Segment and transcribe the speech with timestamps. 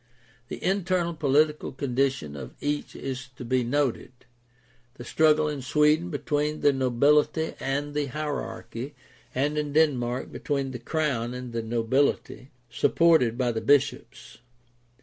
[0.47, 4.11] The internal political condition of each is to be noted—
[4.95, 8.95] the struggle in Sweden between the nobility and the hierarchy
[9.35, 14.39] and in Denmark between the crown and the nobility, supported by the bishops.